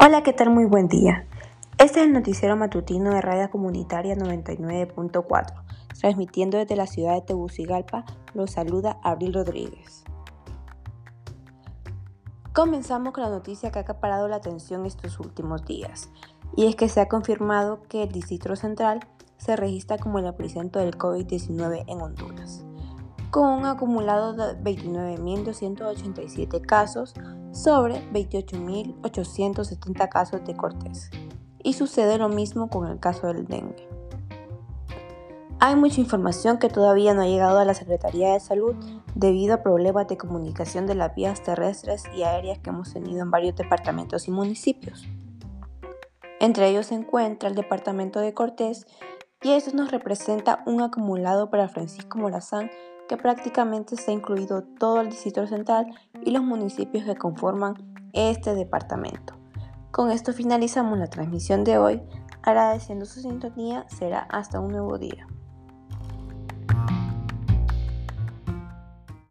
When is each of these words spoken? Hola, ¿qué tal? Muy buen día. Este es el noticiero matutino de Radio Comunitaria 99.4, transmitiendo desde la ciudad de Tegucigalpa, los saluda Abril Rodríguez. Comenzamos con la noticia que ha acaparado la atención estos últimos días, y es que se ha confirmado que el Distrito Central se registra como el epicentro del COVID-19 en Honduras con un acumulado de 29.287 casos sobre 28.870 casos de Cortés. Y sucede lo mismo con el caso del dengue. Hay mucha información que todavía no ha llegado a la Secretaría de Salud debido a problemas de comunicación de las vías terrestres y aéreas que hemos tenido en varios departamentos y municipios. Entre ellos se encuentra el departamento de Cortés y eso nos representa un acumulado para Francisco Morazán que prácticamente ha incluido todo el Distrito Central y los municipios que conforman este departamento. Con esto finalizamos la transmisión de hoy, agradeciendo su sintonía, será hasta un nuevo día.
Hola, 0.00 0.22
¿qué 0.22 0.32
tal? 0.32 0.50
Muy 0.50 0.64
buen 0.64 0.86
día. 0.86 1.26
Este 1.76 1.98
es 1.98 2.06
el 2.06 2.12
noticiero 2.12 2.56
matutino 2.56 3.10
de 3.10 3.20
Radio 3.20 3.50
Comunitaria 3.50 4.14
99.4, 4.14 5.54
transmitiendo 5.98 6.56
desde 6.56 6.76
la 6.76 6.86
ciudad 6.86 7.14
de 7.14 7.22
Tegucigalpa, 7.22 8.04
los 8.32 8.52
saluda 8.52 9.00
Abril 9.02 9.34
Rodríguez. 9.34 10.04
Comenzamos 12.54 13.12
con 13.12 13.24
la 13.24 13.30
noticia 13.30 13.72
que 13.72 13.80
ha 13.80 13.82
acaparado 13.82 14.28
la 14.28 14.36
atención 14.36 14.86
estos 14.86 15.18
últimos 15.18 15.64
días, 15.64 16.10
y 16.56 16.66
es 16.66 16.76
que 16.76 16.88
se 16.88 17.00
ha 17.00 17.08
confirmado 17.08 17.82
que 17.88 18.04
el 18.04 18.12
Distrito 18.12 18.54
Central 18.54 19.00
se 19.36 19.56
registra 19.56 19.98
como 19.98 20.20
el 20.20 20.26
epicentro 20.26 20.80
del 20.80 20.96
COVID-19 20.96 21.86
en 21.88 22.00
Honduras 22.00 22.64
con 23.30 23.50
un 23.50 23.66
acumulado 23.66 24.32
de 24.32 24.56
29.287 24.62 26.60
casos 26.62 27.14
sobre 27.62 28.00
28.870 28.12 30.08
casos 30.08 30.44
de 30.44 30.56
Cortés. 30.56 31.10
Y 31.62 31.72
sucede 31.72 32.16
lo 32.18 32.28
mismo 32.28 32.70
con 32.70 32.86
el 32.86 33.00
caso 33.00 33.26
del 33.26 33.46
dengue. 33.46 33.88
Hay 35.60 35.74
mucha 35.74 36.00
información 36.00 36.58
que 36.58 36.68
todavía 36.68 37.14
no 37.14 37.22
ha 37.22 37.26
llegado 37.26 37.58
a 37.58 37.64
la 37.64 37.74
Secretaría 37.74 38.32
de 38.32 38.38
Salud 38.38 38.76
debido 39.16 39.54
a 39.54 39.62
problemas 39.64 40.06
de 40.06 40.16
comunicación 40.16 40.86
de 40.86 40.94
las 40.94 41.16
vías 41.16 41.42
terrestres 41.42 42.04
y 42.16 42.22
aéreas 42.22 42.60
que 42.60 42.70
hemos 42.70 42.92
tenido 42.92 43.22
en 43.22 43.32
varios 43.32 43.56
departamentos 43.56 44.28
y 44.28 44.30
municipios. 44.30 45.08
Entre 46.38 46.68
ellos 46.68 46.86
se 46.86 46.94
encuentra 46.94 47.48
el 47.48 47.56
departamento 47.56 48.20
de 48.20 48.34
Cortés 48.34 48.86
y 49.42 49.50
eso 49.50 49.72
nos 49.74 49.90
representa 49.90 50.62
un 50.64 50.80
acumulado 50.80 51.50
para 51.50 51.68
Francisco 51.68 52.18
Morazán 52.18 52.70
que 53.08 53.16
prácticamente 53.16 53.96
ha 54.06 54.12
incluido 54.12 54.62
todo 54.62 55.00
el 55.00 55.08
Distrito 55.08 55.46
Central 55.46 55.86
y 56.22 56.30
los 56.30 56.42
municipios 56.42 57.04
que 57.04 57.16
conforman 57.16 57.74
este 58.12 58.54
departamento. 58.54 59.34
Con 59.90 60.10
esto 60.10 60.32
finalizamos 60.32 60.98
la 60.98 61.08
transmisión 61.08 61.64
de 61.64 61.78
hoy, 61.78 62.02
agradeciendo 62.42 63.06
su 63.06 63.20
sintonía, 63.20 63.86
será 63.88 64.20
hasta 64.20 64.60
un 64.60 64.68
nuevo 64.68 64.98
día. 64.98 65.26